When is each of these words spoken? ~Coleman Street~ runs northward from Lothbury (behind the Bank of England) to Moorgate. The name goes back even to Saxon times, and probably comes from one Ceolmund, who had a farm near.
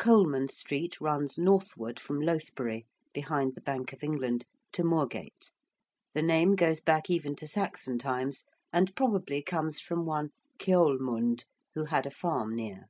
~Coleman 0.00 0.48
Street~ 0.48 1.00
runs 1.00 1.38
northward 1.38 2.00
from 2.00 2.20
Lothbury 2.20 2.86
(behind 3.12 3.54
the 3.54 3.60
Bank 3.60 3.92
of 3.92 4.02
England) 4.02 4.44
to 4.72 4.82
Moorgate. 4.82 5.52
The 6.12 6.22
name 6.22 6.56
goes 6.56 6.80
back 6.80 7.08
even 7.08 7.36
to 7.36 7.46
Saxon 7.46 7.96
times, 7.96 8.46
and 8.72 8.96
probably 8.96 9.42
comes 9.44 9.78
from 9.78 10.04
one 10.04 10.30
Ceolmund, 10.60 11.44
who 11.74 11.84
had 11.84 12.04
a 12.04 12.10
farm 12.10 12.56
near. 12.56 12.86